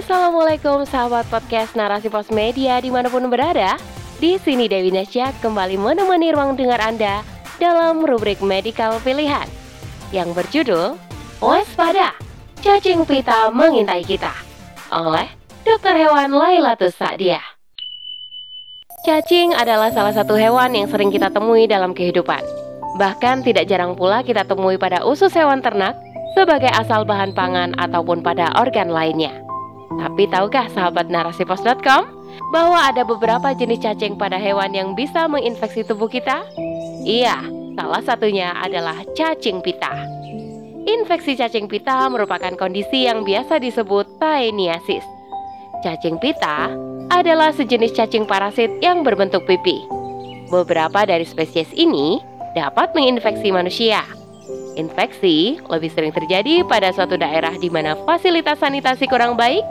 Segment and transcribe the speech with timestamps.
[0.00, 3.76] Assalamualaikum sahabat podcast Narasi Pos Media di mana pun berada.
[4.16, 7.20] Di sini Dewi Nasya kembali menemani ruang dengar Anda
[7.60, 9.44] dalam rubrik Medical Pilihan
[10.08, 10.96] yang berjudul
[11.44, 12.16] Waspada,
[12.64, 14.32] Cacing Pita Mengintai Kita
[14.88, 15.28] oleh
[15.68, 17.44] Dokter Hewan Lailatus Sa'diah.
[19.04, 22.40] Cacing adalah salah satu hewan yang sering kita temui dalam kehidupan.
[22.96, 25.92] Bahkan tidak jarang pula kita temui pada usus hewan ternak
[26.32, 29.49] sebagai asal bahan pangan ataupun pada organ lainnya.
[30.00, 32.08] Tapi tahukah sahabat narasipos.com
[32.56, 36.40] bahwa ada beberapa jenis cacing pada hewan yang bisa menginfeksi tubuh kita?
[37.04, 37.36] Iya,
[37.76, 39.92] salah satunya adalah cacing pita.
[40.88, 45.04] Infeksi cacing pita merupakan kondisi yang biasa disebut taeniasis.
[45.84, 46.72] Cacing pita
[47.12, 49.84] adalah sejenis cacing parasit yang berbentuk pipi.
[50.48, 52.24] Beberapa dari spesies ini
[52.56, 54.00] dapat menginfeksi manusia.
[54.80, 59.62] Infeksi lebih sering terjadi pada suatu daerah di mana fasilitas sanitasi kurang baik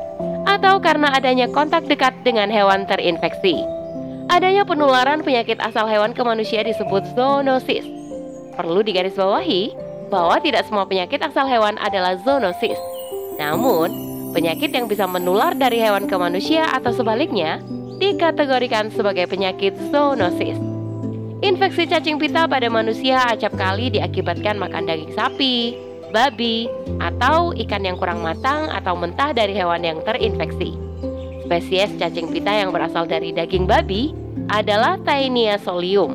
[0.47, 3.59] atau karena adanya kontak dekat dengan hewan terinfeksi.
[4.29, 7.83] Adanya penularan penyakit asal hewan ke manusia disebut zoonosis.
[8.53, 9.73] Perlu digarisbawahi
[10.13, 12.77] bahwa tidak semua penyakit asal hewan adalah zoonosis.
[13.41, 13.89] Namun,
[14.35, 17.57] penyakit yang bisa menular dari hewan ke manusia atau sebaliknya
[17.97, 20.59] dikategorikan sebagai penyakit zoonosis.
[21.39, 27.97] Infeksi cacing pita pada manusia acap kali diakibatkan makan daging sapi, babi, atau ikan yang
[27.97, 30.75] kurang matang atau mentah dari hewan yang terinfeksi.
[31.45, 34.13] Spesies cacing pita yang berasal dari daging babi
[34.53, 36.13] adalah Taenia solium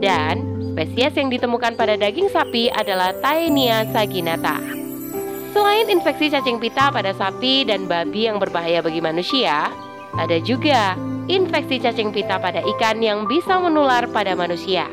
[0.00, 4.60] dan spesies yang ditemukan pada daging sapi adalah Taenia saginata.
[5.56, 9.72] Selain infeksi cacing pita pada sapi dan babi yang berbahaya bagi manusia,
[10.20, 10.92] ada juga
[11.32, 14.84] infeksi cacing pita pada ikan yang bisa menular pada manusia.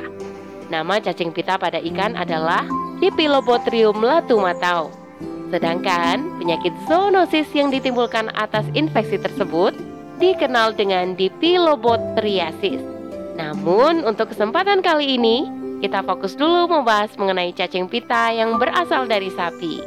[0.72, 2.64] Nama cacing pita pada ikan adalah
[3.04, 4.88] Dipilobotrium latumatau.
[5.52, 9.76] Sedangkan penyakit zoonosis yang ditimbulkan atas infeksi tersebut
[10.24, 12.80] dikenal dengan Dipilobotriasis.
[13.36, 15.44] Namun untuk kesempatan kali ini
[15.84, 19.84] kita fokus dulu membahas mengenai cacing pita yang berasal dari sapi.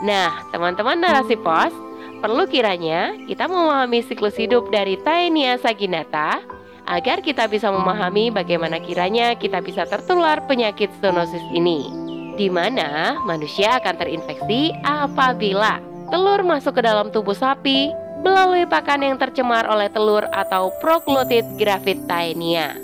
[0.00, 1.76] Nah, teman-teman narasi pos,
[2.24, 6.40] Perlu kiranya kita memahami siklus hidup dari Taenia saginata
[6.88, 12.03] agar kita bisa memahami bagaimana kiranya kita bisa tertular penyakit zoonosis ini.
[12.34, 15.78] Di mana manusia akan terinfeksi apabila
[16.10, 17.94] telur masuk ke dalam tubuh sapi
[18.26, 22.74] melalui pakan yang tercemar oleh telur atau proglotid gravid taenia.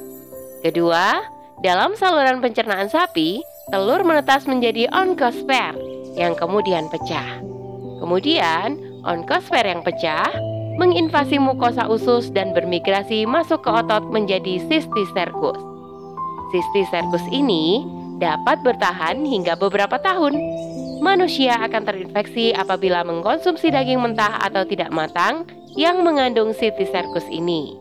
[0.62, 1.24] Kedua,
[1.64, 3.40] dalam saluran pencernaan sapi,
[3.72, 5.74] telur menetas menjadi onkosper
[6.14, 7.40] yang kemudian pecah.
[8.00, 10.28] Kemudian, Onkosfer yang pecah
[10.76, 15.56] menginvasi mukosa usus dan bermigrasi masuk ke otot menjadi cysticercus.
[16.52, 17.80] Cysticercus ini
[18.20, 20.36] dapat bertahan hingga beberapa tahun.
[21.00, 27.74] Manusia akan terinfeksi apabila mengkonsumsi daging mentah atau tidak matang yang mengandung cysticercus ini.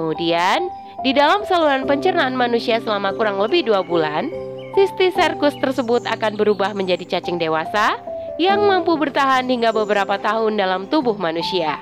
[0.00, 0.64] Kemudian,
[1.04, 4.32] di dalam saluran pencernaan manusia selama kurang lebih dua bulan,
[4.72, 8.00] cysticercus tersebut akan berubah menjadi cacing dewasa
[8.40, 11.76] yang mampu bertahan hingga beberapa tahun dalam tubuh manusia.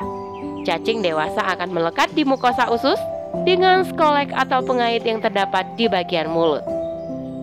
[0.67, 2.99] Cacing dewasa akan melekat di mukosa usus
[3.47, 6.75] dengan skolek atau pengait yang terdapat di bagian mulut.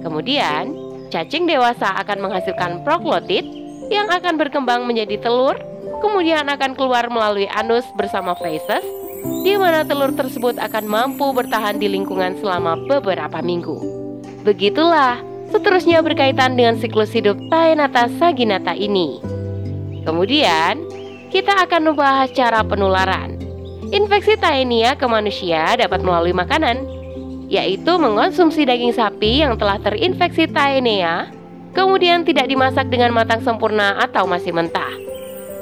[0.04, 0.76] Kemudian,
[1.10, 3.48] cacing dewasa akan menghasilkan proglotid
[3.88, 5.56] yang akan berkembang menjadi telur,
[6.04, 8.84] kemudian akan keluar melalui anus bersama feces,
[9.48, 13.80] di mana telur tersebut akan mampu bertahan di lingkungan selama beberapa minggu.
[14.44, 15.24] Begitulah
[15.56, 19.24] seterusnya berkaitan dengan siklus hidup Taenata Saginata ini.
[20.04, 20.84] Kemudian,
[21.32, 23.40] kita akan membahas cara penularan.
[23.94, 26.93] Infeksi Taenia ke manusia dapat melalui makanan,
[27.54, 31.30] yaitu mengonsumsi daging sapi yang telah terinfeksi Taenia,
[31.78, 34.98] kemudian tidak dimasak dengan matang sempurna atau masih mentah.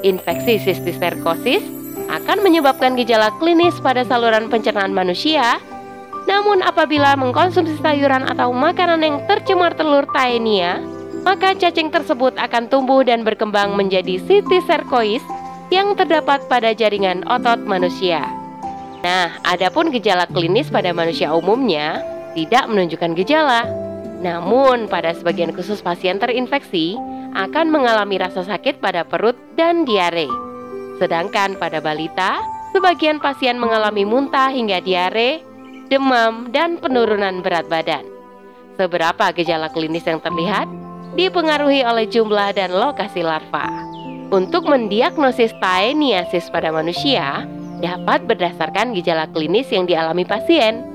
[0.00, 1.60] Infeksi sistiserkosis
[2.08, 5.60] akan menyebabkan gejala klinis pada saluran pencernaan manusia
[6.26, 10.78] namun apabila mengkonsumsi sayuran atau makanan yang tercemar telur taenia,
[11.26, 15.22] maka cacing tersebut akan tumbuh dan berkembang menjadi cysticercosis
[15.74, 18.41] yang terdapat pada jaringan otot manusia.
[19.02, 22.02] Nah, adapun gejala klinis pada manusia umumnya
[22.38, 23.66] tidak menunjukkan gejala.
[24.22, 26.94] Namun, pada sebagian khusus pasien terinfeksi
[27.34, 30.30] akan mengalami rasa sakit pada perut dan diare.
[31.02, 32.38] Sedangkan pada balita,
[32.70, 35.42] sebagian pasien mengalami muntah hingga diare
[35.92, 38.00] demam, dan penurunan berat badan.
[38.80, 40.64] Seberapa gejala klinis yang terlihat
[41.12, 43.68] dipengaruhi oleh jumlah dan lokasi larva.
[44.32, 47.44] Untuk mendiagnosis taeniasis pada manusia
[47.82, 50.86] dapat berdasarkan gejala klinis yang dialami pasien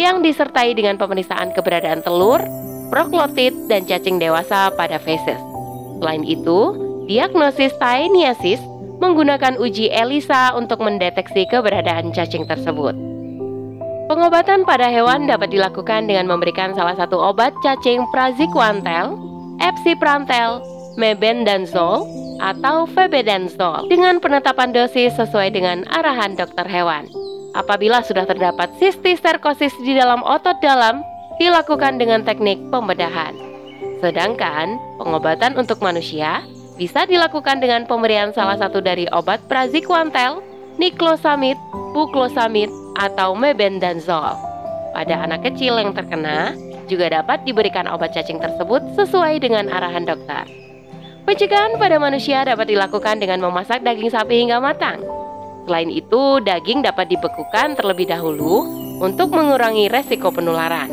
[0.00, 2.40] yang disertai dengan pemeriksaan keberadaan telur,
[2.88, 5.38] proklotid, dan cacing dewasa pada feses.
[6.00, 6.72] Selain itu,
[7.04, 8.58] diagnosis taeniasis
[9.00, 12.96] menggunakan uji ELISA untuk mendeteksi keberadaan cacing tersebut.
[14.08, 19.14] Pengobatan pada hewan dapat dilakukan dengan memberikan salah satu obat cacing praziquantel,
[19.62, 20.64] epsiprantel,
[20.98, 27.06] mebendazole, atau febendazole dengan penetapan dosis sesuai dengan arahan dokter hewan.
[27.52, 31.04] Apabila sudah terdapat sistiserkosis di dalam otot dalam,
[31.36, 33.32] dilakukan dengan teknik pembedahan.
[34.00, 36.44] Sedangkan pengobatan untuk manusia
[36.80, 40.40] bisa dilakukan dengan pemberian salah satu dari obat praziquantel,
[40.80, 41.60] niklosamid,
[41.92, 44.36] buclosamid, atau mebendazole.
[44.96, 46.52] Pada anak kecil yang terkena,
[46.90, 50.69] juga dapat diberikan obat cacing tersebut sesuai dengan arahan dokter.
[51.28, 55.00] Pencegahan pada manusia dapat dilakukan dengan memasak daging sapi hingga matang
[55.70, 58.66] Selain itu, daging dapat dibekukan terlebih dahulu
[58.98, 60.90] untuk mengurangi resiko penularan.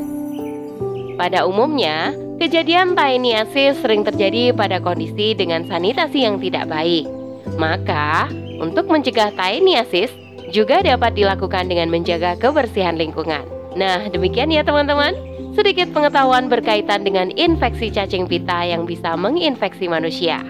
[1.18, 7.10] Pada umumnya, kejadian taeniasis sering terjadi pada kondisi dengan sanitasi yang tidak baik.
[7.58, 8.30] Maka,
[8.62, 10.14] untuk mencegah taeniasis
[10.54, 13.50] juga dapat dilakukan dengan menjaga kebersihan lingkungan.
[13.74, 15.18] Nah, demikian ya teman-teman.
[15.58, 20.46] Sedikit pengetahuan berkaitan dengan infeksi cacing pita yang bisa menginfeksi manusia.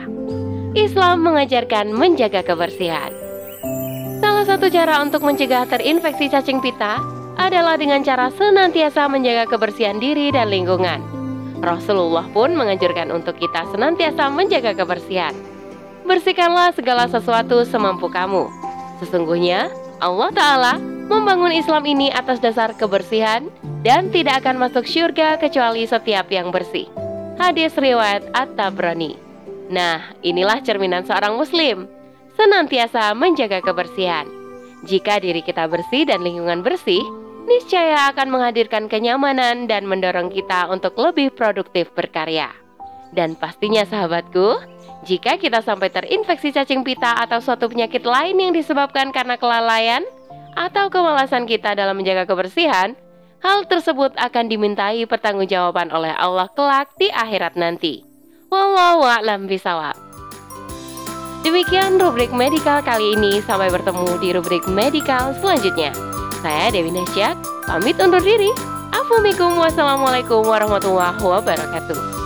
[0.75, 3.15] Islam mengajarkan menjaga kebersihan.
[4.19, 6.99] Salah satu cara untuk mencegah terinfeksi cacing pita
[7.39, 10.99] adalah dengan cara senantiasa menjaga kebersihan diri dan lingkungan.
[11.63, 15.31] Rasulullah pun menganjurkan untuk kita senantiasa menjaga kebersihan.
[16.03, 18.51] Bersihkanlah segala sesuatu semampu kamu.
[18.99, 19.71] Sesungguhnya
[20.03, 20.73] Allah Ta'ala
[21.07, 23.47] membangun Islam ini atas dasar kebersihan
[23.87, 26.91] dan tidak akan masuk syurga kecuali setiap yang bersih.
[27.39, 29.15] Hadis riwayat At-Tabrani.
[29.71, 31.87] Nah, inilah cerminan seorang muslim
[32.35, 34.27] senantiasa menjaga kebersihan.
[34.83, 36.99] Jika diri kita bersih dan lingkungan bersih,
[37.47, 42.51] niscaya akan menghadirkan kenyamanan dan mendorong kita untuk lebih produktif berkarya.
[43.15, 44.59] Dan pastinya sahabatku,
[45.07, 50.03] jika kita sampai terinfeksi cacing pita atau suatu penyakit lain yang disebabkan karena kelalaian
[50.59, 52.99] atau kemalasan kita dalam menjaga kebersihan,
[53.43, 58.01] hal tersebut akan dimintai pertanggungjawaban oleh Allah kelak di akhirat nanti.
[58.47, 59.95] Wallahu a'lam bishawab.
[61.45, 63.39] Demikian rubrik medikal kali ini.
[63.43, 65.95] Sampai bertemu di rubrik medikal selanjutnya.
[66.43, 68.51] Saya Dewi Nasyak, pamit undur diri.
[68.91, 72.16] Assalamualaikum warahmatullahi wabarakatuh.